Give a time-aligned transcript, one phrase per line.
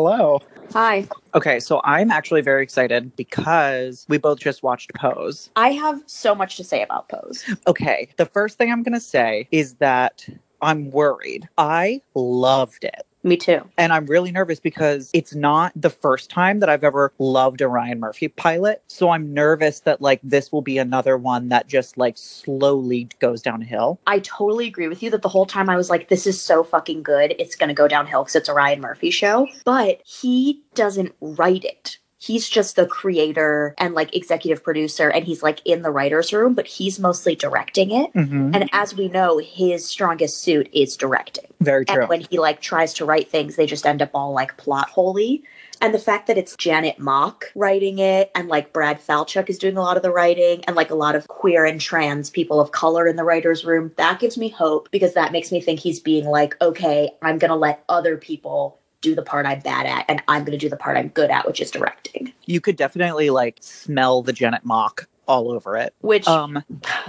[0.00, 0.40] Hello.
[0.72, 1.06] Hi.
[1.34, 5.50] Okay, so I'm actually very excited because we both just watched Pose.
[5.56, 7.44] I have so much to say about Pose.
[7.66, 10.26] Okay, the first thing I'm going to say is that
[10.62, 11.46] I'm worried.
[11.58, 13.06] I loved it.
[13.22, 13.68] Me too.
[13.76, 17.68] And I'm really nervous because it's not the first time that I've ever loved a
[17.68, 18.82] Ryan Murphy pilot.
[18.86, 23.42] So I'm nervous that like this will be another one that just like slowly goes
[23.42, 24.00] downhill.
[24.06, 26.64] I totally agree with you that the whole time I was like, this is so
[26.64, 27.34] fucking good.
[27.38, 29.46] It's going to go downhill because it's a Ryan Murphy show.
[29.64, 31.98] But he doesn't write it.
[32.22, 36.52] He's just the creator and like executive producer, and he's like in the writer's room,
[36.52, 38.12] but he's mostly directing it.
[38.12, 38.54] Mhm.
[38.54, 41.46] And as we know, his strongest suit is directing.
[41.60, 42.00] Very true.
[42.00, 44.90] And when he like tries to write things, they just end up all like plot
[44.90, 45.42] holy.
[45.82, 49.78] And the fact that it's Janet Mock writing it, and like Brad Falchuk is doing
[49.78, 52.70] a lot of the writing, and like a lot of queer and trans people of
[52.70, 55.98] color in the writer's room, that gives me hope because that makes me think he's
[55.98, 60.04] being like, okay, I'm going to let other people do the part I'm bad at,
[60.08, 62.32] and I'm going to do the part I'm good at, which is directing.
[62.46, 65.94] you could definitely like smell the Janet Mock all over it.
[66.00, 66.62] Which Um,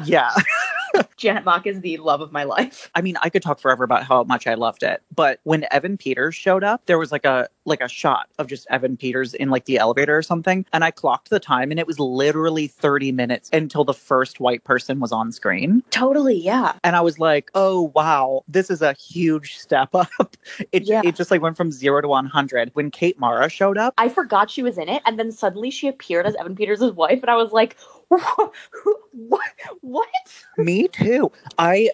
[0.05, 0.31] yeah.
[1.17, 2.89] Janet Mock is the love of my life.
[2.95, 5.97] I mean, I could talk forever about how much I loved it, but when Evan
[5.97, 9.49] Peters showed up, there was like a like a shot of just Evan Peters in
[9.49, 13.11] like the elevator or something, and I clocked the time, and it was literally thirty
[13.11, 16.73] minutes until the first white person was on screen, Totally, yeah.
[16.83, 20.09] and I was like, "Oh wow, this is a huge step up."
[20.71, 21.01] It Yeah.
[21.03, 22.71] it just like went from zero to one hundred.
[22.73, 25.87] When Kate Mara showed up, I forgot she was in it, and then suddenly she
[25.87, 27.77] appeared as Evan Peters' wife, and I was like,
[29.11, 29.51] what?
[29.81, 30.07] What?
[30.57, 31.31] me too.
[31.57, 31.91] I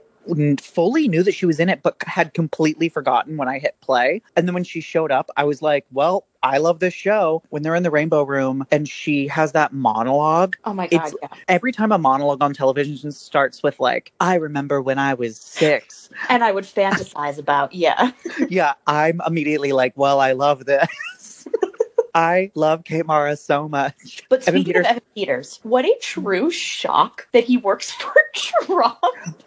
[0.60, 4.22] fully knew that she was in it, but had completely forgotten when I hit play.
[4.36, 7.44] And then when she showed up, I was like, well, I love this show.
[7.50, 11.08] When they're in the rainbow room and she has that monologue, Oh my god!
[11.08, 11.30] It's- yeah.
[11.48, 16.10] every time a monologue on television starts with, like, I remember when I was six.
[16.30, 18.11] And I would fantasize about yeah.
[18.50, 20.88] yeah, I'm immediately like, well, I love this.
[22.14, 24.23] I love Kate Mara so much.
[24.30, 28.14] But Evan speaking of Peters- Evan Peters, what a true shock that he works for
[28.34, 28.98] Trump.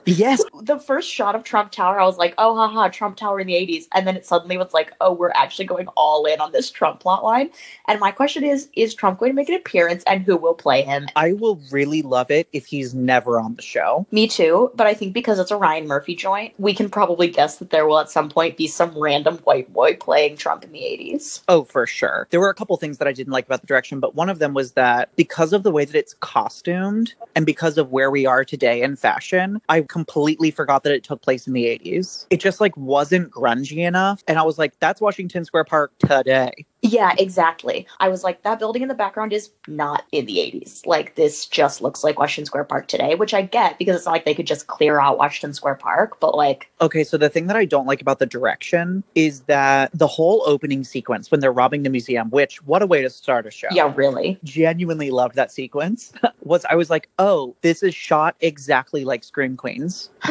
[0.07, 3.47] Yes, The first shot of Trump Tower, I was like, oh haha, Trump Tower in
[3.47, 3.85] the 80s.
[3.95, 7.01] And then it suddenly was like, oh, we're actually going all in on this Trump
[7.01, 7.51] plot line.
[7.87, 10.83] And my question is, is Trump going to make an appearance and who will play
[10.83, 11.07] him?
[11.17, 14.07] I will really love it if he's never on the show.
[14.11, 17.57] Me too, but I think because it's a Ryan Murphy joint, we can probably guess
[17.59, 20.81] that there will at some point be some random white boy playing Trump in the
[20.81, 21.43] 80s.
[21.49, 22.27] Oh, for sure.
[22.31, 24.39] There were a couple things that I didn't like about the direction, but one of
[24.39, 28.27] them was that because of the way that it's costumed and because of where we
[28.27, 32.27] are today in fashion, I completely forgot that it took place in the 80s.
[32.29, 34.23] It just like wasn't grungy enough.
[34.29, 36.67] And I was like, that's Washington Square Park today.
[36.83, 37.87] Yeah, exactly.
[37.99, 40.87] I was like, that building in the background is not in the 80s.
[40.87, 44.13] Like, this just looks like Washington Square Park today, which I get because it's not
[44.13, 47.49] like they could just clear out Washington Square Park, but like, Okay, so the thing
[47.49, 51.53] that I don't like about the direction is that the whole opening sequence when they're
[51.53, 53.69] robbing the museum, which what a way to start a show.
[53.73, 54.39] yeah, really.
[54.43, 56.13] Genuinely loved that sequence.
[56.43, 60.11] was I was like, oh, this is shot exactly like Scream Queens.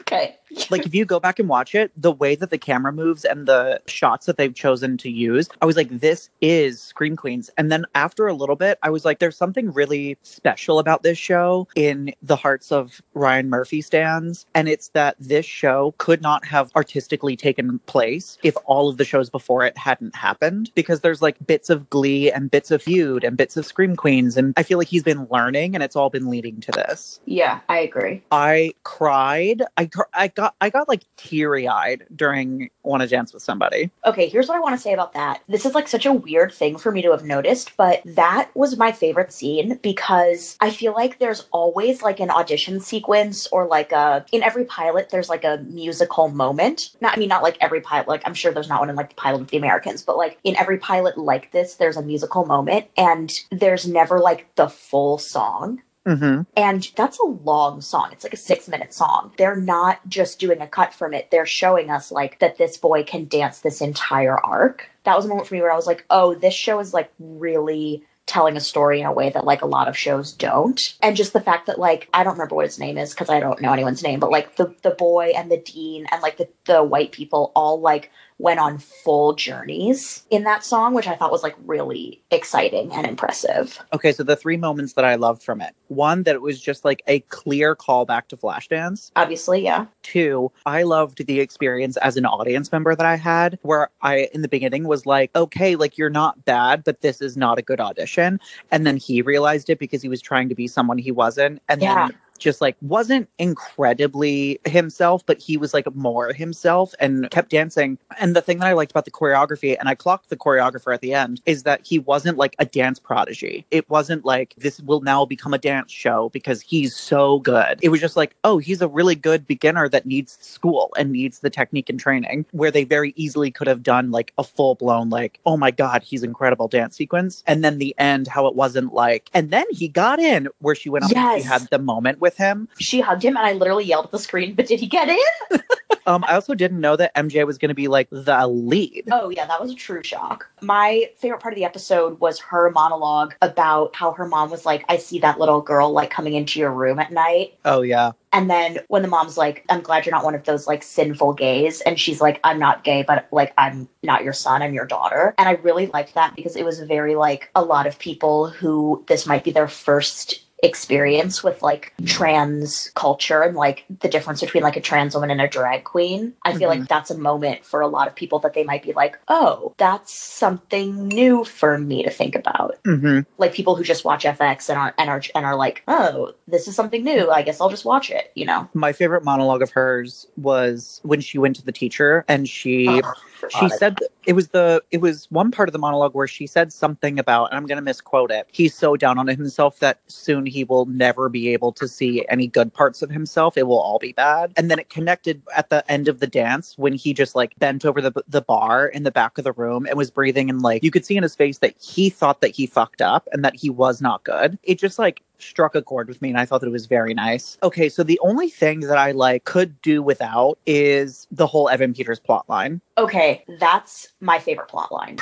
[0.00, 0.36] Okay.
[0.70, 3.46] like if you go back and watch it the way that the camera moves and
[3.46, 7.70] the shots that they've chosen to use i was like this is scream queens and
[7.70, 11.66] then after a little bit i was like there's something really special about this show
[11.74, 16.70] in the hearts of ryan murphy stands and it's that this show could not have
[16.76, 21.36] artistically taken place if all of the shows before it hadn't happened because there's like
[21.46, 24.78] bits of glee and bits of feud and bits of scream queens and i feel
[24.78, 28.22] like he's been learning and it's all been leading to this Yeah, I agree.
[28.30, 29.62] I cried.
[29.76, 34.28] I I got I got like teary eyed during "Want to Dance with Somebody." Okay,
[34.28, 35.42] here's what I want to say about that.
[35.48, 38.76] This is like such a weird thing for me to have noticed, but that was
[38.76, 43.92] my favorite scene because I feel like there's always like an audition sequence or like
[43.92, 46.90] a in every pilot there's like a musical moment.
[47.00, 49.10] Not I mean not like every pilot, like I'm sure there's not one in like
[49.10, 52.44] the pilot of the Americans, but like in every pilot like this there's a musical
[52.44, 55.82] moment and there's never like the full song.
[56.06, 56.42] Mm-hmm.
[56.56, 58.10] And that's a long song.
[58.12, 59.32] It's like a six minute song.
[59.38, 61.30] They're not just doing a cut from it.
[61.30, 64.90] They're showing us like that this boy can dance this entire arc.
[65.04, 67.12] That was a moment for me where I was like, oh, this show is like
[67.18, 70.80] really telling a story in a way that like a lot of shows don't.
[71.02, 73.40] And just the fact that like I don't remember what his name is because I
[73.40, 76.48] don't know anyone's name, but like the the boy and the dean and like the,
[76.64, 81.30] the white people all like went on full journeys in that song, which I thought
[81.30, 83.80] was like really exciting and impressive.
[83.92, 86.84] Okay, so the three moments that I loved from it: one, that it was just
[86.84, 89.10] like a clear callback to Flashdance.
[89.16, 89.86] Obviously, yeah.
[90.02, 94.42] Two, I loved the experience as an audience member that I had, where I in
[94.42, 97.80] the beginning was like, okay, like you're not bad, but this is not a good
[97.80, 98.40] audition.
[98.70, 101.62] And then he realized it because he was trying to be someone he wasn't.
[101.68, 102.08] And Yeah.
[102.08, 107.98] then just like wasn't incredibly himself, but he was like more himself and kept dancing.
[108.18, 111.00] And the thing that I liked about the choreography, and I clocked the choreographer at
[111.00, 113.66] the end, is that he wasn't like a dance prodigy.
[113.70, 117.78] It wasn't like this will now become a dance show because he's so good.
[117.82, 121.40] It was just like, oh, he's a really good beginner that needs school and needs
[121.40, 125.10] the technique and training, where they very easily could have done like a full blown,
[125.10, 127.42] like, oh my God, he's incredible dance sequence.
[127.46, 130.88] And then the end, how it wasn't like, and then he got in where she
[130.88, 132.68] went up and she had the moment with him.
[132.80, 135.60] She hugged him, and I literally yelled at the screen, but did he get in?
[136.06, 139.04] Um, I also didn't know that MJ was going to be like the lead.
[139.10, 140.46] Oh, yeah, that was a true shock.
[140.60, 144.84] My favorite part of the episode was her monologue about how her mom was like,
[144.88, 147.58] I see that little girl like coming into your room at night.
[147.64, 150.66] Oh yeah, And then when the mom's like, I'm glad you're not one of those
[150.66, 151.80] like sinful gays.
[151.82, 155.34] And she's like, I'm not gay, but like, I'm not your son, I'm your daughter.
[155.38, 159.04] And I really liked that because it was very like a lot of people who
[159.08, 164.62] this might be their first experience with like trans culture and like the difference between
[164.62, 166.32] like a trans woman and a drag queen.
[166.44, 168.92] I feel like that's a moment for a lot of people that they might be
[168.92, 172.78] like, oh, that's something new for me to think about.
[172.84, 176.32] hmm Like people who just watch FX and are and are and are like, oh,
[176.48, 177.30] this is something new.
[177.30, 178.32] I guess I'll just watch it.
[178.34, 178.68] You know.
[178.74, 183.12] my favorite monologue of hers was when she went to the teacher and she Oh,
[183.50, 186.72] she said it was the it was one part of the monologue where she said
[186.72, 190.46] something about and i'm going to misquote it he's so down on himself that soon
[190.46, 193.56] he will never be able to see any good parts of himself.
[193.56, 194.52] It will all be bad.
[194.56, 197.84] And then it connected at the end of the dance when he just like bent
[197.84, 200.82] over the the bar in the back of the room and was breathing and like
[200.82, 203.54] you could see in his face that he thought that he fucked up and that
[203.54, 204.58] he was not good.
[204.62, 207.14] It just like struck a chord with me and I thought that it was very
[207.14, 207.58] nice.
[207.62, 211.94] Okay, so the only thing that I like could do without is the whole Evan
[211.94, 212.80] Peters plot line.
[212.98, 215.18] Okay, that's my favorite plot line.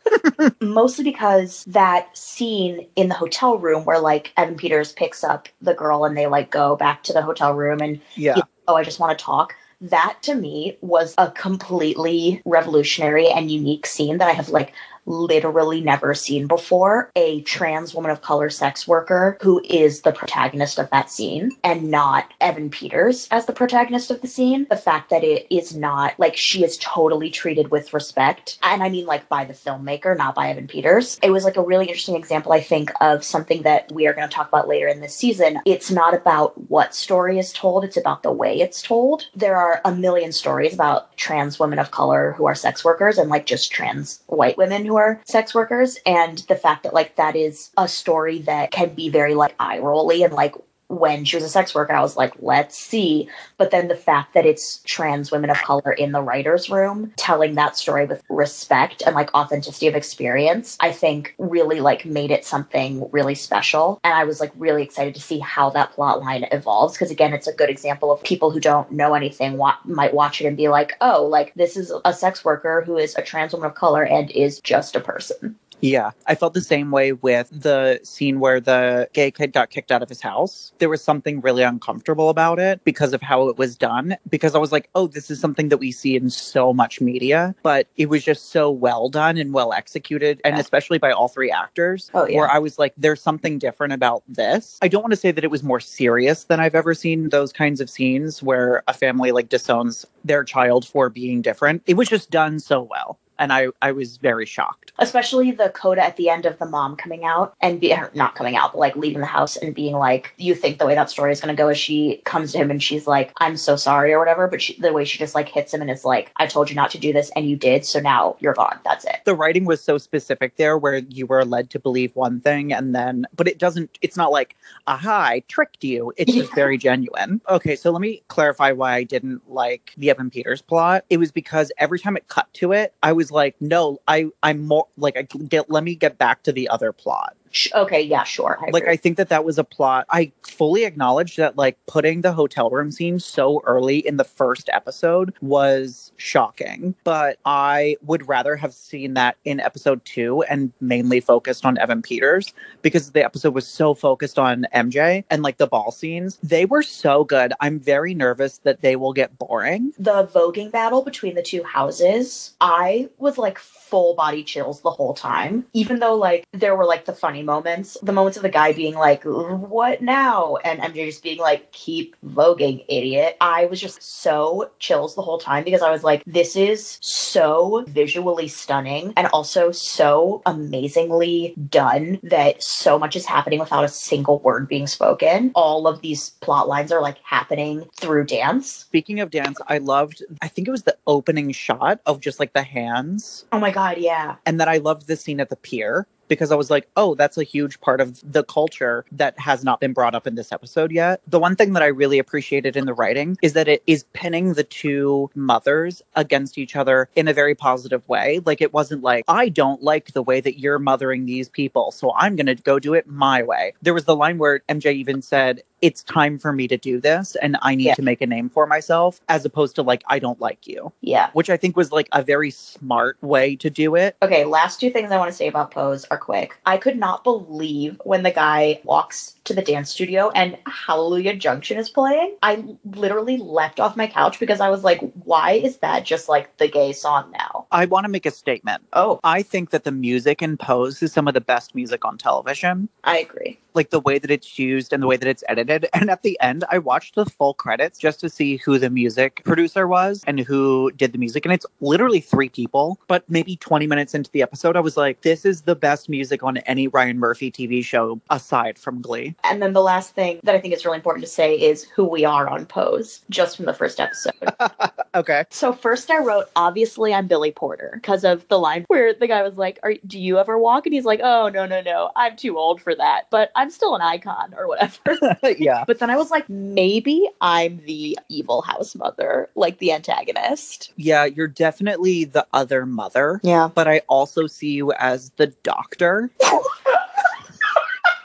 [0.60, 5.74] Mostly because that scene in the hotel room where like Evan Peters picks up the
[5.74, 8.34] girl and they like go back to the hotel room and Yeah.
[8.36, 8.42] Yeah.
[8.68, 9.54] oh, I just want to talk.
[9.80, 14.72] That to me was a completely revolutionary and unique scene that I have like
[15.06, 17.10] literally never seen before.
[17.16, 21.90] A trans woman of color sex worker who is the protagonist of that scene and
[21.90, 24.66] not Evan Peters as the protagonist of the scene.
[24.70, 28.58] The fact that it is not like she is totally treated with respect.
[28.62, 31.18] And I mean like by the filmmaker, not by Evan Peters.
[31.22, 34.28] It was like a really interesting example, I think, of something that we are going
[34.28, 35.58] to talk about later in this season.
[35.66, 39.26] It's not about what story is told, it's about the way it's told.
[39.34, 43.30] There are a million stories about trans women of color who are sex workers and
[43.30, 45.98] like just trans white women who are sex workers.
[46.06, 49.78] And the fact that like that is a story that can be very like eye
[49.78, 50.54] rolly and like
[50.92, 53.28] when she was a sex worker, I was like, let's see.
[53.56, 57.54] But then the fact that it's trans women of color in the writer's room telling
[57.54, 62.44] that story with respect and like authenticity of experience, I think really like made it
[62.44, 64.00] something really special.
[64.04, 66.98] And I was like really excited to see how that plot line evolves.
[66.98, 70.42] Cause again, it's a good example of people who don't know anything wa- might watch
[70.42, 73.54] it and be like, oh, like this is a sex worker who is a trans
[73.54, 75.56] woman of color and is just a person.
[75.82, 76.12] Yeah.
[76.26, 80.02] I felt the same way with the scene where the gay kid got kicked out
[80.02, 80.72] of his house.
[80.78, 84.16] There was something really uncomfortable about it because of how it was done.
[84.30, 87.54] Because I was like, oh, this is something that we see in so much media,
[87.62, 90.60] but it was just so well done and well executed, and Yeah.
[90.60, 92.10] especially by all three actors.
[92.14, 92.38] Oh, yeah.
[92.38, 94.78] Where I was like, there's something different about this.
[94.82, 97.52] I don't want to say that it was more serious than I've ever seen those
[97.52, 101.82] kinds of scenes where a family like disowns their child for being different.
[101.86, 103.18] It was just done so well.
[103.38, 104.92] And I, I was very shocked.
[104.98, 108.34] especially the coda at the end of the mom coming out and be er, not
[108.34, 111.10] coming out but like leaving the house and being like you think the way that
[111.10, 113.74] story is going to go is she comes to him and she's like i'm so
[113.76, 116.30] sorry or whatever but she, the way she just like hits him and is like
[116.36, 118.78] i told you not to do this and you did so now you're gone.
[118.84, 119.20] That's it.
[119.24, 122.94] The writing was so specific there where you were led to believe one thing and
[122.94, 126.12] then but it doesn't it's not like aha i tricked you.
[126.16, 127.40] It's just very genuine.
[127.48, 131.04] Okay so let me clarify why i didn't like the evan peters plot.
[131.10, 134.66] It was because every time it cut to it i was like no i i'm
[134.66, 137.36] more like i get let me get back to the other plot
[137.74, 138.92] okay yeah sure I like agree.
[138.92, 142.70] i think that that was a plot i fully acknowledge that like putting the hotel
[142.70, 148.72] room scene so early in the first episode was shocking but i would rather have
[148.72, 153.66] seen that in episode two and mainly focused on evan peters because the episode was
[153.66, 156.38] so focused on mj and like the ball scenes.
[156.42, 157.52] They were so good.
[157.60, 159.92] I'm very nervous that they will get boring.
[159.98, 165.14] The voguing battle between the two houses i was like full body chills the whole
[165.14, 167.96] time even though like there were like the funny funny moments.
[168.02, 172.16] The moments of the guy being like, "What now?" and MJ just being like, "Keep
[172.24, 176.56] voguing, idiot." I was just so chills the whole time because I was like, "This
[176.56, 183.84] is so visually stunning and also so amazingly done that so much is happening without
[183.84, 185.50] a single word being spoken.
[185.54, 190.22] All of these plot lines are like happening through dance." Speaking of dance, I loved,
[190.40, 193.44] I think it was the opening shot of just like the hands.
[193.52, 194.36] Oh my god, yeah.
[194.46, 197.36] And then I loved the scene at the pier because I was like, oh, that's
[197.36, 200.90] a huge part of the culture that has not been brought up in this episode
[200.90, 201.20] yet.
[201.26, 204.54] The one thing that I really appreciated in the writing is that it is pinning
[204.54, 208.40] the two mothers against each other in a very positive way.
[208.46, 212.14] Like, it wasn't like, I don't like the way that you're mothering these people, so
[212.16, 213.74] I'm going to go do it my way.
[213.82, 217.36] There was the line where MJ even said, it's time for me to do this
[217.42, 217.94] and I need Yeah.
[217.94, 221.30] to make a name for myself, as opposed to like, I don't like you, Yeah.
[221.32, 224.16] which I think was like a very smart way to do it.
[224.22, 226.56] Okay, last two things I want to say about Pose are quick.
[226.66, 231.76] I could not believe when the guy walks to the dance studio and Hallelujah Junction
[231.78, 232.36] is playing.
[232.44, 236.56] I literally leapt off my couch because I was like, why is that just like
[236.58, 237.66] the gay song now?
[237.72, 238.82] I want to make a statement.
[238.92, 242.18] Oh, I think that the music in Pose is some of the best music on
[242.18, 242.88] television.
[243.02, 243.58] I agree.
[243.74, 245.86] Like the way that it's used and the way that it's edited.
[245.92, 249.42] And at the end, I watched the full credits just to see who the music
[249.44, 251.44] producer was and who did the music.
[251.44, 252.98] And it's literally three people.
[253.06, 256.42] But maybe 20 minutes into the episode, I was like, this is the best music
[256.42, 259.34] on any Ryan Murphy TV show aside from Glee.
[259.44, 262.04] And then the last thing that I think is really important to say is who
[262.04, 264.32] we are on Pose, just from the first episode.
[265.14, 265.44] Okay.
[265.50, 269.42] So first I wrote, obviously I'm Billy Porter because of the line where the guy
[269.42, 270.86] was like, Are, do you ever walk?
[270.86, 273.94] And he's like, oh, no, no, no, I'm too old for that, but I'm still
[273.94, 275.38] an icon or whatever.
[275.56, 275.84] yeah.
[275.86, 280.92] but then I was like, maybe I'm the evil house mother, like the antagonist.
[280.96, 283.40] Yeah, you're definitely the other mother.
[283.44, 283.70] Yeah.
[283.72, 286.28] But I also see you as the doctor.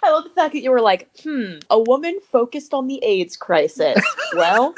[0.08, 3.36] I love the fact that you were like, hmm, a woman focused on the AIDS
[3.36, 4.02] crisis.
[4.36, 4.74] well,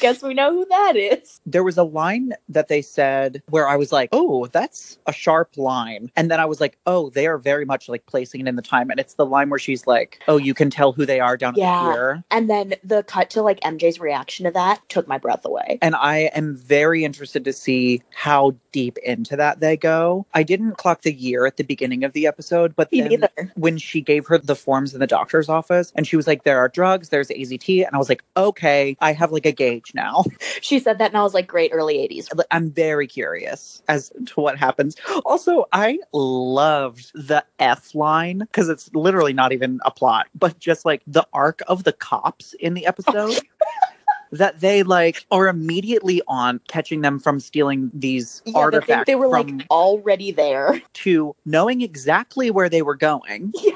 [0.00, 1.40] guess we know who that is.
[1.46, 5.56] there was a line that they said where I was like, oh, that's a sharp
[5.56, 6.10] line.
[6.16, 8.62] And then I was like, oh, they are very much like placing it in the
[8.62, 8.90] time.
[8.90, 11.54] And it's the line where she's like, oh, you can tell who they are down
[11.56, 11.80] Yeah.
[11.80, 12.24] here.
[12.30, 15.78] And then the cut to like MJ's reaction to that took my breath away.
[15.82, 20.26] And I am very interested to see how deep into that they go.
[20.32, 23.52] I didn't clock the year at the beginning of the episode, but Me then neither.
[23.56, 26.58] when she gave her the forms in the doctor's office and she was like, there
[26.58, 27.86] are drugs, there's AZT.
[27.86, 30.24] And I was like, okay, I have like a gauge now.
[30.62, 32.28] She said that and I was like, great early 80s.
[32.50, 34.94] I'm very curious as to what happens.
[35.24, 40.84] Also, I loved the F line because it's literally not even a plot, but just
[40.84, 43.38] like the arc of the cops in the episode.
[44.32, 49.14] That they like are immediately on catching them from stealing these Yeah, they, artifacts they
[49.16, 50.80] were from like already there.
[50.94, 53.72] to knowing exactly where they were going Yeah.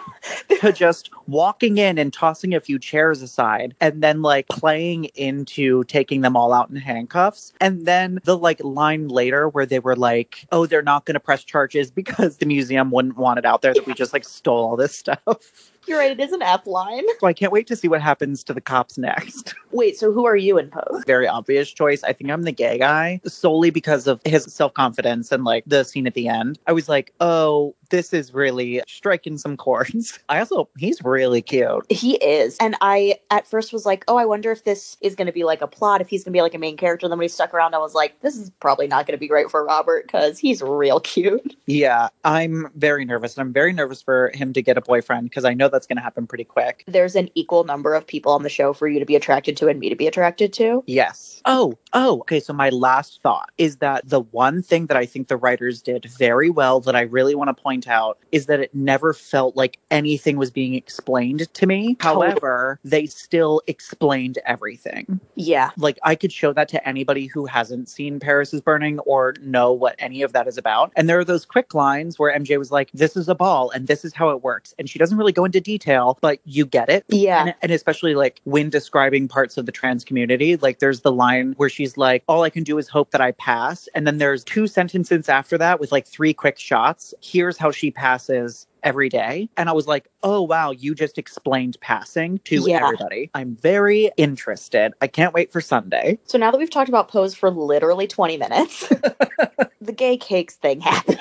[0.61, 5.85] to just walking in and tossing a few chairs aside and then like playing into
[5.85, 9.97] taking them all out in handcuffs and then the like line later where they were
[9.97, 13.61] like oh they're not going to press charges because the museum wouldn't want it out
[13.63, 16.67] there that we just like stole all this stuff You're right, it is an F
[16.67, 17.05] line.
[17.21, 20.25] so i can't wait to see what happens to the cops next Wait, so who
[20.25, 21.03] are you in Pose?
[21.07, 25.45] very obvious choice i think i'm the gay guy solely because of his self-confidence and
[25.45, 29.57] like the scene at the end i was like oh this is really striking some
[29.57, 32.57] chords i also he's really cute He is.
[32.61, 35.45] And I at first was like, oh, I wonder if this is going to be
[35.45, 37.07] like a plot, if he's going to be like a main character.
[37.07, 39.21] And then when he stuck around, I was like, this is probably not going to
[39.21, 41.57] be great for Robert because he's real cute.
[41.67, 43.37] Yeah, I'm very nervous.
[43.37, 45.97] And I'm very nervous for him to get a boyfriend because I know that's going
[45.97, 46.85] to happen pretty quick.
[46.87, 49.69] There's an equal number of people on the show for you to be attracted to
[49.69, 50.83] and me to be attracted to.
[50.87, 51.43] Yes.
[51.45, 52.41] Oh, oh, okay.
[52.41, 56.07] So, my last thought is that the one thing that I think the writers did
[56.07, 59.79] very well that I really want to point out is that it never felt like
[59.91, 61.97] anything was being explained to me.
[62.01, 65.21] However, they still explained everything.
[65.35, 65.71] Yeah.
[65.77, 69.73] Like, I could show that to anybody who hasn't seen Paris is Burning or know
[69.73, 70.93] what any of that is about.
[70.97, 73.87] And there are those quick lines where MJ was like, this is a ball and
[73.87, 74.75] this is how it works.
[74.79, 77.05] And she doesn't really go into detail, but you get it.
[77.09, 77.47] Yeah.
[77.47, 81.55] And, and especially like when describing parts of the trans community, like there's the line
[81.57, 83.89] where she's like, all I can do is hope that I pass.
[83.95, 87.15] And then there's two sentences after that with like three quick shots.
[87.21, 89.49] Here's how she passes every day.
[89.57, 92.85] And I was like, oh, wow, you just explained passing to Yeah.
[92.85, 93.31] everybody.
[93.35, 94.93] I'm very interested.
[95.01, 96.19] I can't wait for Sunday.
[96.25, 98.89] So now that we've talked about Pose for literally 20 minutes,
[99.81, 101.19] the gay cakes thing happened.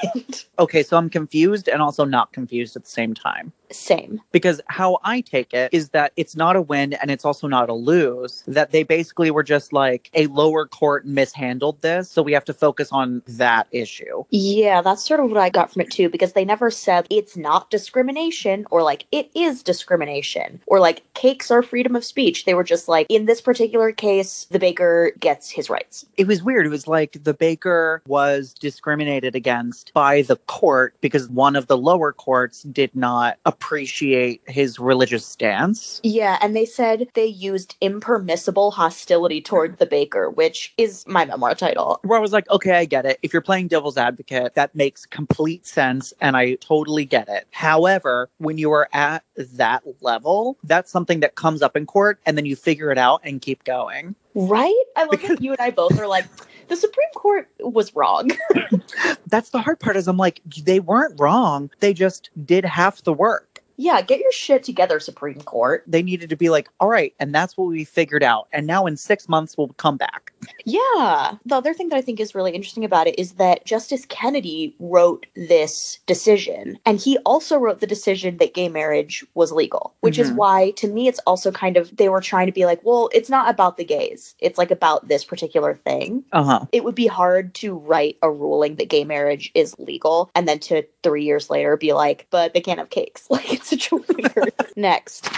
[0.60, 3.52] Okay, so I'm confused and also not confused at the same time.
[3.72, 4.22] Same.
[4.32, 7.70] because how I take it is that it's not a win and it's also not
[7.70, 8.44] a lose.
[8.46, 12.54] That they basically were just like a lower court mishandled this, so we have to
[12.54, 14.26] focus on that issue.
[14.30, 17.36] Yeah, that's sort of what I got from it too, because they never said it's
[17.36, 22.46] not not discrimination or like it is discrimination or like cakes are freedom of speech.
[22.46, 26.06] They were just like, in this particular case, the baker gets his rights.
[26.18, 26.66] It was weird.
[26.66, 31.78] It was like the baker was discriminated against by the court because one of the
[31.78, 36.02] lower courts did not appreciate his religious stance.
[36.04, 41.54] Yeah, and they said they used impermissible hostility toward the baker, which is my memoir
[41.54, 42.00] title.
[42.02, 43.20] Where I was like, okay, I get it.
[43.22, 47.43] If you're playing devil's advocate, that makes complete sense and I totally get it.
[47.52, 52.38] However, when you are at that level, that's something that comes up in court and
[52.38, 54.16] then you figure it out and keep going.
[54.36, 54.74] Right?
[54.96, 56.26] I love that you and I both are like,
[56.68, 58.32] the Supreme Court was wrong.
[59.28, 61.70] That's the hard part is I'm like, they weren't wrong.
[61.80, 63.53] They just did half the work.
[63.78, 65.84] Yeah, get your shit together, Supreme Court.
[65.88, 68.48] They needed to be like, all right, and that's what we figured out.
[68.54, 70.32] And now in six months we'll come back.
[70.66, 71.36] Yeah.
[71.46, 74.76] The other thing that I think is really interesting about it is that Justice Kennedy
[74.80, 80.18] wrote this decision, and he also wrote the decision that gay marriage was legal, which
[80.20, 80.36] is Mhm.
[80.36, 83.30] why, to me, it's also kind of they were trying to be like, well, it's
[83.30, 86.24] not about the gays, it's like about this particular thing.
[86.32, 86.66] Uh-huh.
[86.72, 90.60] It would be hard to write a ruling that gay marriage is legal and then
[90.60, 93.28] to three years later be like, but they can't have cakes.
[93.34, 94.54] Like, it's such a weird.
[94.76, 95.30] Next,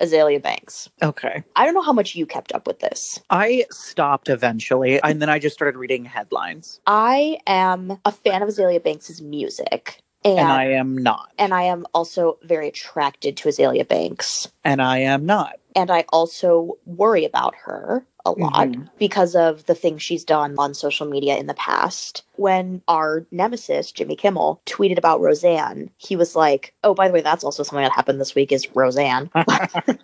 [0.00, 0.88] Azealia Banks.
[1.02, 1.42] Okay.
[1.56, 3.20] I don't know how much you kept up with this.
[3.30, 6.80] I stopped eventually, and then I just started reading headlines.
[6.86, 10.00] I am a fan of Azealia Banks's music.
[10.22, 11.32] And, And and I I, am not.
[11.38, 14.48] And I am also very attracted to Azealia Banks.
[14.64, 15.54] And I am not.
[15.74, 18.88] And I also worry about her a lot Mhm.
[18.98, 22.22] because of the things she's done on social media in the past.
[22.36, 27.20] When our nemesis, Jimmy Kimmel, tweeted about Roseanne, he was like, Oh, by the way,
[27.20, 29.30] that's also something that happened this week is Roseanne.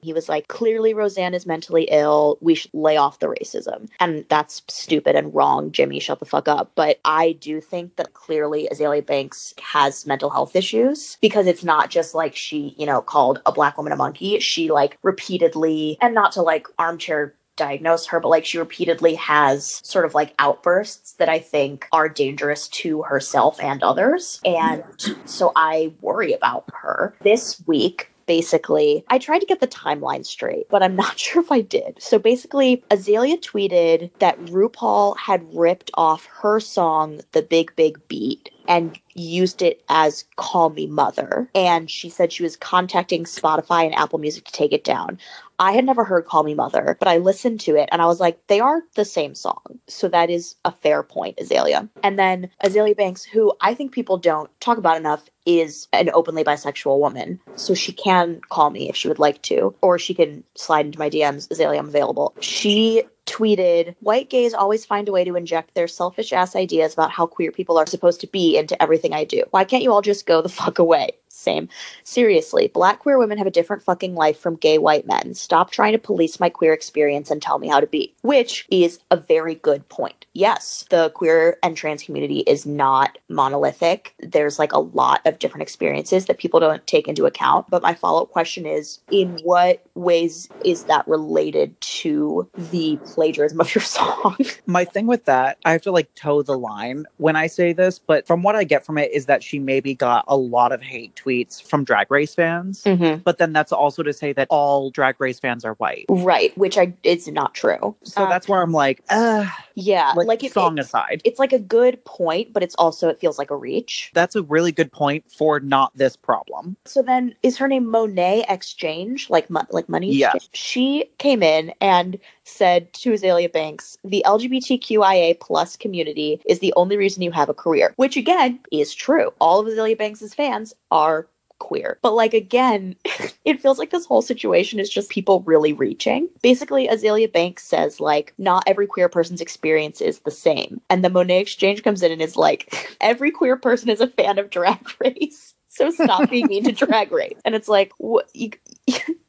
[0.00, 2.38] He was like, clearly Roseanne is mentally ill.
[2.40, 3.88] We should lay off the racism.
[3.98, 5.72] And that's stupid and wrong.
[5.72, 6.70] Jimmy, shut the fuck up.
[6.76, 11.90] But I do think that clearly Azealia Banks has mental health issues because it's not
[11.90, 14.38] just like she, you know, called a black woman a monkey.
[14.38, 19.80] She like repeatedly, and not to like armchair diagnose her, but like she repeatedly has
[19.84, 24.40] sort of like outbursts that I think are dangerous to herself and others.
[24.44, 24.82] And
[25.26, 27.14] so I worry about her.
[27.22, 31.50] This week, basically, I tried to get the timeline straight, but I'm not sure if
[31.50, 31.96] I did.
[32.00, 38.50] So basically, Azealia tweeted that RuPaul had ripped off her song, The Big Big Beat,
[38.68, 41.50] and used it as Call Me Mother.
[41.54, 45.18] And she said she was contacting Spotify and Apple Music to take it down.
[45.58, 48.20] I had never heard Call Me Mother, but I listened to it and I was
[48.20, 49.80] like, they are the same song.
[49.88, 51.88] So that is a fair point, Azealia.
[52.04, 56.44] And then Azealia Banks, who I think people don't talk about enough, is an openly
[56.44, 57.40] bisexual woman.
[57.56, 60.98] So she can call me if she would like to, or she can slide into
[60.98, 62.34] my DMs, Azealia, I'm available.
[62.40, 67.10] She tweeted, White gays always find a way to inject their selfish ass ideas about
[67.10, 69.44] how queer people are supposed to be into everything I do.
[69.50, 71.10] Why can't you all just go the fuck away?
[71.38, 71.68] Same.
[72.02, 75.34] Seriously, black queer women have a different fucking life from gay white men.
[75.34, 78.12] Stop trying to police my queer experience and tell me how to be.
[78.22, 80.26] Which is a very good point.
[80.32, 84.14] Yes, the queer and trans community is not monolithic.
[84.18, 87.66] There's like a lot of different experiences that people don't take into account.
[87.70, 93.60] But my follow up question is in what ways is that related to the plagiarism
[93.60, 94.36] of your song?
[94.66, 97.98] My thing with that, I have to like toe the line when I say this,
[97.98, 100.82] but from what I get from it is that she maybe got a lot of
[100.82, 101.14] hate
[101.60, 102.82] from drag race fans.
[102.84, 103.22] mm-hmm.
[103.22, 106.06] But then that's also to say that all drag race fans are white.
[106.08, 107.96] Right, which I it's not true.
[108.02, 109.46] So Um, that's where I'm like, uh,
[109.78, 111.22] yeah, like, like, it, song it- aside.
[111.24, 114.10] it's like a good point, but it's also it feels like a reach.
[114.12, 116.76] That's a really good point for not this problem.
[116.84, 120.20] So then, is her name Monét X Change, like mo- like money?
[120.20, 120.48] Exchange?
[120.52, 126.96] She came in and said to Azealia Banks, "The LGBTQIA plus community is the only
[126.96, 129.32] reason you have a career," which again is true.
[129.40, 131.98] All of Azealia Banks's fans are queer.
[132.02, 132.96] But like again,
[133.44, 136.28] it feels like this whole situation is just people really reaching.
[136.42, 140.80] Basically, Azealia Banks says like not every queer person's experience is the same.
[140.90, 144.08] And the Monét X Change comes in and is like every queer person is a
[144.08, 145.54] fan of drag race.
[145.70, 147.38] So stop being mean to drag race.
[147.44, 148.50] And it's like what you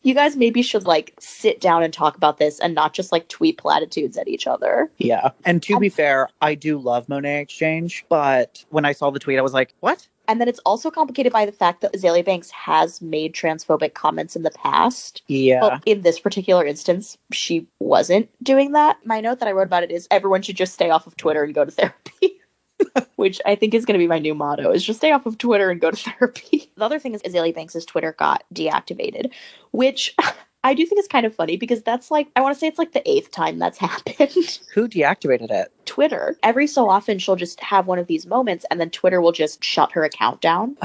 [0.02, 3.28] you guys maybe should like sit down and talk about this and not just like
[3.28, 4.90] tweet platitudes at each other.
[4.98, 5.30] Yeah.
[5.46, 9.20] And to be fair, I do love Monét X Change, but when I saw the
[9.20, 10.08] tweet, I was like, what?
[10.30, 14.36] And then it's also complicated by the fact that Azealia Banks has made transphobic comments
[14.36, 15.24] in the past.
[15.26, 15.62] Yeah.
[15.62, 19.04] Well, in this particular instance, she wasn't doing that.
[19.04, 21.44] My note that I wrote about it is everyone should just stay off of Twitter
[21.44, 22.40] and go to therapy.
[23.16, 25.40] Which I think is going to be my new motto: is just stay off of
[25.40, 26.72] Twitter and go to therapy.
[26.76, 29.32] The other thing is Azealia Banks' Twitter got deactivated,
[29.72, 30.16] which
[30.64, 32.80] I do think it's kind of funny because that's like I want to say it's
[32.80, 34.60] like the eighth time that's happened.
[34.74, 35.72] Who deactivated it?
[35.86, 36.38] Twitter.
[36.44, 39.64] Every so often she'll just have one of these moments and then Twitter will just
[39.64, 40.78] shut her account down.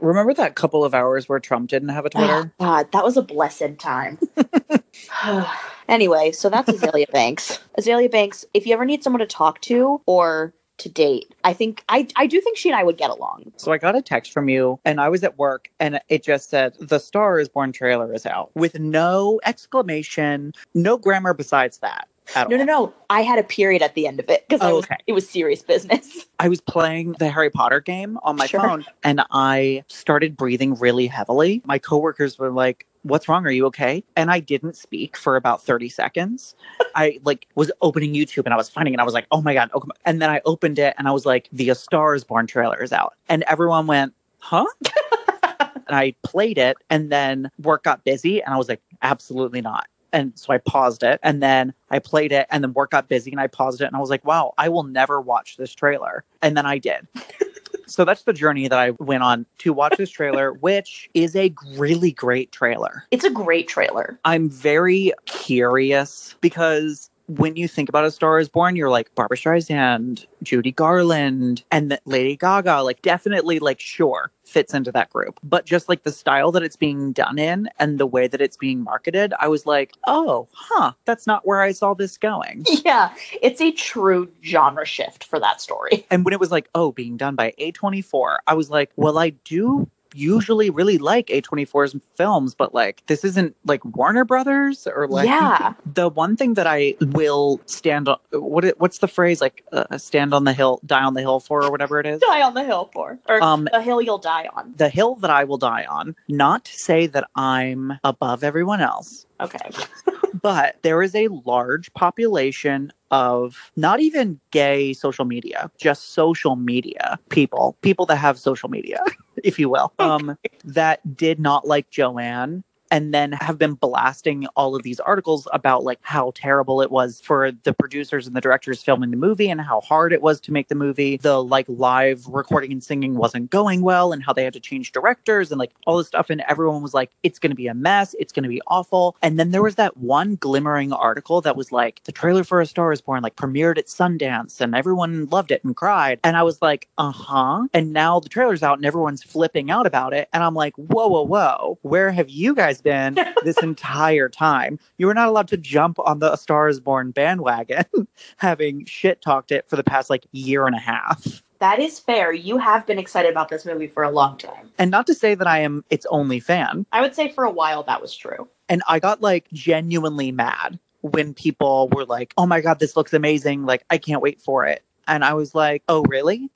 [0.00, 2.52] Remember that couple of hours where Trump didn't have a Twitter?
[2.60, 4.18] Oh, God, that was a blessed time.
[5.88, 7.58] anyway, so that's Azealia Banks.
[7.78, 11.84] Azealia Banks, if you ever need someone to talk to or to date, I think
[11.88, 13.52] I I do think she and I would get along.
[13.56, 16.50] So I got a text from you and I was at work and it just
[16.50, 22.08] said the Star is Born trailer is out with no exclamation, no grammar besides that.
[22.36, 22.48] No, all.
[22.50, 22.94] no, no.
[23.08, 24.96] I had a period at the end of it because Oh, okay.
[25.08, 26.26] it was serious business.
[26.38, 28.60] I was playing the Harry Potter game on my Sure.
[28.60, 31.60] phone and I started breathing really heavily.
[31.64, 33.46] My coworkers were like, What's wrong?
[33.46, 34.04] Are you okay?
[34.16, 36.54] And I didn't speak for about 30 seconds.
[36.94, 39.00] I like was opening YouTube and I was finding it.
[39.00, 39.70] I was like, oh my God.
[39.74, 42.46] Oh, and then I opened it and I was like, the A Star is Born
[42.46, 43.14] trailer is out.
[43.28, 44.66] And everyone went, huh?
[45.42, 49.86] and I played it and then work got busy and I was like, absolutely not.
[50.12, 53.30] And so I paused it and then I played it and then work got busy
[53.30, 56.24] and I paused it and I was like, wow, I will never watch this trailer.
[56.42, 57.06] And then I did.
[57.86, 61.52] so that's the journey that I went on to watch this trailer, which is a
[61.76, 63.04] really great trailer.
[63.10, 64.18] It's a great trailer.
[64.24, 69.36] I'm very curious because when you think about A Star is Born, you're like Barbra
[69.36, 75.38] Streisand, Judy Garland, and Lady Gaga, like definitely like sure fits into that group.
[75.44, 78.56] But just like the style that it's being done in and the way that it's
[78.56, 82.64] being marketed, I was like, oh, huh, that's not where I saw this going.
[82.82, 86.06] Yeah, it's a true genre shift for that story.
[86.10, 89.30] And when it was like, oh, being done by A24, I was like, well, I
[89.30, 95.26] do usually really like A24's films, but like this isn't like Warner Brothers or like
[95.26, 99.64] yeah, the one thing that I will stand on what it, what's the phrase like
[99.72, 102.20] uh, stand on the hill die on the hill for or whatever it is?
[102.20, 104.74] Die on the hill for, or um the hill you'll die on.
[104.76, 106.16] the hill that I will die on.
[106.28, 109.70] Not to say that I'm above everyone else Okay.
[110.42, 117.18] but there is a large population of not even gay social media just social media
[117.28, 119.02] people people that have social media
[119.42, 124.74] if you will um that did not like Joanne and then have been blasting all
[124.74, 128.82] of these articles about like how terrible it was for the producers and the directors
[128.82, 131.16] filming the movie and how hard it was to make the movie.
[131.16, 134.92] The like live recording and singing wasn't going well and how they had to change
[134.92, 136.30] directors and like all this stuff.
[136.30, 138.14] And everyone was like it's going to be a mess.
[138.18, 139.16] It's going to be awful.
[139.22, 142.66] And then there was that one glimmering article that was like the trailer for a
[142.66, 146.20] star is born like premiered at sundance and everyone loved it and cried.
[146.24, 147.66] And i was like uh-huh.
[147.72, 150.28] And now the trailer's out and everyone's flipping out about it.
[150.32, 151.78] And i'm like whoa whoa whoa.
[151.82, 153.14] Where have you guys been
[153.44, 157.10] this entire time you were not allowed to jump on the A star is born
[157.10, 157.84] bandwagon
[158.36, 162.32] having shit talked it for the past like year and a half That is fair.
[162.32, 164.70] You have been excited about this movie for a long time.
[164.78, 167.50] and not to say that i am its only fan I would say for a
[167.50, 168.48] while that was true.
[168.68, 173.14] and I got like genuinely mad when people were like, "Oh my god, this looks
[173.14, 173.64] amazing!
[173.64, 176.50] Like, I can't wait for it." And I was like, "Oh, really?"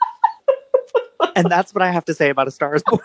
[1.37, 3.00] and that's what I have to say about A Star Is Born.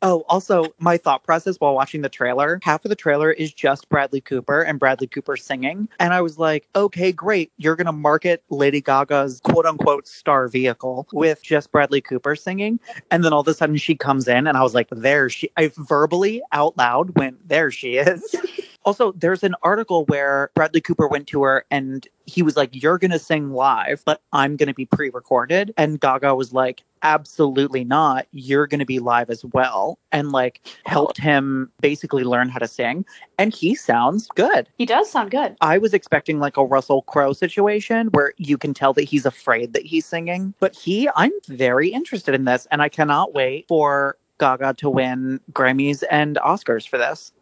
[0.00, 3.88] Oh, also, my thought process while watching the trailer, half of the trailer is just
[3.88, 5.88] Bradley Cooper and Bradley Cooper singing.
[5.98, 7.50] And I was like, okay, great.
[7.56, 12.78] You're going to market Lady Gaga's quote unquote star vehicle with just Bradley Cooper singing.
[13.10, 15.50] And then all of a sudden she comes in and I was like, there she,
[15.56, 18.36] I verbally out loud went, there she is.
[18.88, 22.96] Also, there's an article where Bradley Cooper went to her and he was like, You're
[22.96, 25.74] going to sing live, but I'm going to be pre recorded.
[25.76, 28.26] And Gaga was like, Absolutely not.
[28.32, 29.98] You're going to be live as well.
[30.10, 33.04] And like helped him basically learn how to sing.
[33.36, 34.70] And he sounds good.
[34.78, 35.58] He does sound good.
[35.60, 39.74] I was expecting like a Russell Crowe situation where you can tell that he's afraid
[39.74, 40.54] that he's singing.
[40.60, 42.66] But he, I'm very interested in this.
[42.70, 47.32] And I cannot wait for Gaga to win Grammys and Oscars for this.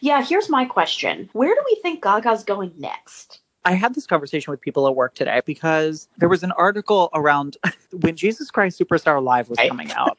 [0.00, 1.28] Yeah, here's my question.
[1.32, 3.40] Where do we think Gaga's going next?
[3.64, 7.56] I had this conversation with people at work today because there was an article around
[7.92, 9.68] when Jesus Christ Superstar Live was Right.
[9.68, 10.18] coming out.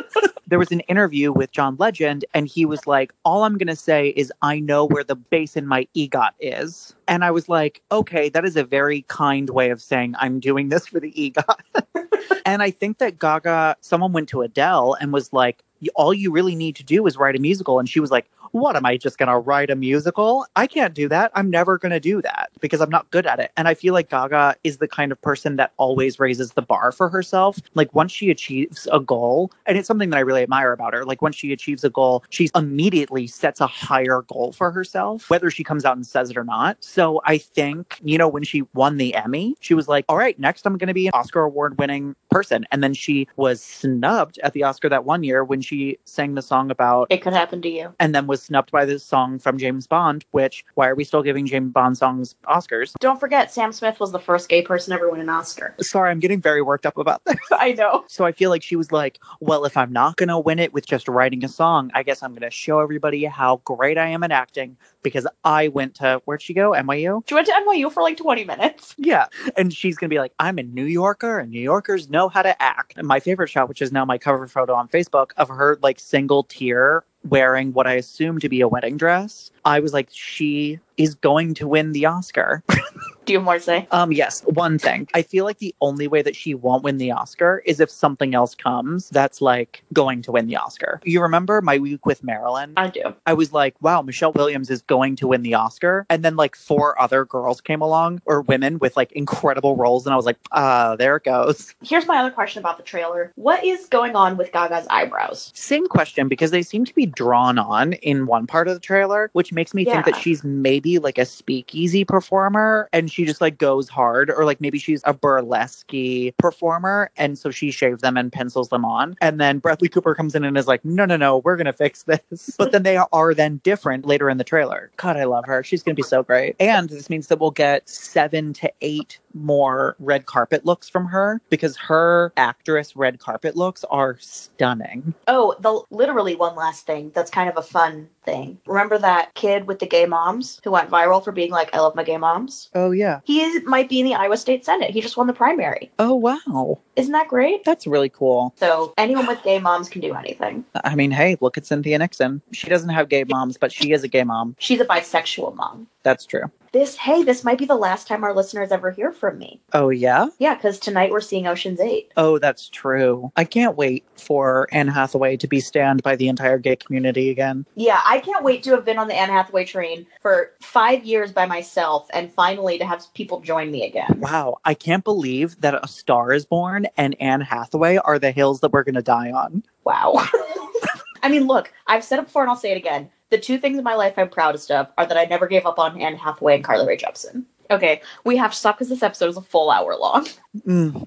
[0.48, 3.76] there was an interview with John Legend, and he was like, All I'm going to
[3.76, 6.96] say is, I know where the base in my EGOT is.
[7.06, 10.68] And I was like, Okay, that is a very kind way of saying I'm doing
[10.68, 12.40] this for the EGOT.
[12.46, 15.62] and I think that Gaga, someone went to Adele and was like,
[15.94, 17.78] all you really need to do is write a musical.
[17.78, 20.46] And she was like, what am I just going to write a musical?
[20.56, 21.30] I can't do that.
[21.34, 23.52] I'm never going to do that because I'm not good at it.
[23.56, 26.92] And I feel like Gaga is the kind of person that always raises the bar
[26.92, 27.58] for herself.
[27.74, 31.04] Like once she achieves a goal, and it's something that I really admire about her,
[31.04, 35.50] like once she achieves a goal, she immediately sets a higher goal for herself, whether
[35.50, 36.76] she comes out and says it or not.
[36.80, 40.38] So I think, you know, when she won the Emmy, she was like, all right,
[40.38, 42.64] next I'm going to be an Oscar award winning person.
[42.70, 46.42] And then she was snubbed at the Oscar that one year when she sang the
[46.42, 47.94] song about It could happen to you.
[48.00, 51.02] and then was was snubbed by this song from James Bond, which, why are we
[51.02, 52.92] still giving James Bond songs Oscars?
[53.00, 55.74] Don't forget, Sam Smith was the first gay person ever win an Oscar.
[55.80, 57.36] Sorry, I'm getting very worked up about this.
[57.52, 58.04] I know.
[58.06, 60.72] So I feel like she was like, well, if I'm not going to win it
[60.72, 64.06] with just writing a song, I guess I'm going to show everybody how great I
[64.06, 66.72] am at acting because I went to, where'd she go?
[66.72, 67.22] NYU?
[67.28, 68.94] She went to NYU for like 20 minutes.
[68.98, 69.26] Yeah.
[69.56, 72.42] And she's going to be like, I'm a New Yorker and New Yorkers know how
[72.42, 72.94] to act.
[72.96, 75.98] And my favorite shot, which is now my cover photo on Facebook of her like
[75.98, 79.50] single tear wearing what I assume to be a wedding dress.
[79.64, 82.62] I was like, she is going to win the Oscar.
[83.28, 83.86] Do you have more to say?
[83.90, 85.06] Um, yes, one thing.
[85.12, 88.34] I feel like the only way that she won't win the Oscar is if something
[88.34, 90.98] else comes that's like going to win the Oscar.
[91.04, 92.72] You remember my week with Marilyn?
[92.78, 93.14] I do.
[93.26, 96.06] I was like, wow, Michelle Williams is going to win the Oscar.
[96.08, 100.06] And then like four other girls came along or women with like incredible roles.
[100.06, 101.74] And I was like, ah, there it goes.
[101.84, 103.34] Here's my other question about the trailer.
[103.34, 105.52] What is going on with Gaga's eyebrows?
[105.54, 109.28] Same question because they seem to be drawn on in one part of the trailer,
[109.34, 113.58] which makes me think that she's maybe like a speakeasy performer and she just like
[113.58, 115.92] goes hard, or like maybe she's a burlesque
[116.38, 119.16] performer and so she shaves them and pencils them on.
[119.20, 121.72] And then Bradley Cooper comes in and is like, no, no, no, we're going to
[121.72, 122.20] fix this.
[122.58, 124.90] But then they are then different later in the trailer.
[124.96, 125.62] God, I love her.
[125.62, 126.56] She's going to be so great.
[126.58, 131.40] And this means that we'll get seven to eight more red carpet looks from her
[131.50, 135.14] because her actress red carpet looks are stunning.
[135.28, 138.58] Oh, the literally one last thing that's kind of a fun thing.
[138.66, 141.94] Remember that kid with the gay moms who went viral for being like, I love
[141.94, 142.68] my gay moms?
[142.74, 143.20] Oh, yeah.
[143.24, 144.90] He is, might be in the Iowa State Senate.
[144.90, 145.90] He just won the primary.
[145.98, 146.78] Oh, wow.
[146.96, 147.64] Isn't that great?
[147.64, 148.54] That's really cool.
[148.56, 150.64] So anyone with gay moms can do anything.
[150.84, 152.42] I mean, hey, look at Cynthia Nixon.
[152.52, 154.56] She doesn't have gay moms, but she is a gay mom.
[154.58, 155.86] She's a bisexual mom.
[156.08, 156.50] That's true.
[156.72, 159.60] This, hey, this might be the last time our listeners ever hear from me.
[159.74, 160.28] Oh, yeah?
[160.38, 162.12] Yeah, because tonight we're seeing Ocean's 8.
[162.16, 163.30] Oh, that's true.
[163.36, 167.66] I can't wait for Anne Hathaway to be stand by the entire gay community again.
[167.74, 171.30] Yeah, I can't wait to have been on the Anne Hathaway train for five years
[171.30, 174.20] by myself and finally to have people join me again.
[174.20, 178.60] Wow, I can't believe that A Star is Born and Anne Hathaway are the hills
[178.60, 179.62] that we're going to die on.
[179.84, 180.26] Wow.
[181.22, 183.10] I mean, look, I've said it before and I'll say it again.
[183.30, 185.78] The two things in my life I'm proudest of are that I never gave up
[185.78, 187.44] on Anne Hathaway and Carly Rae Jepsen.
[187.70, 190.26] Okay, we have to stop because this episode is a full hour long.
[190.66, 191.06] Mm.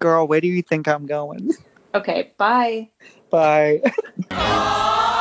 [0.00, 1.52] Girl, where do you think I'm going?
[1.94, 2.88] Okay, bye.
[3.30, 3.80] Bye.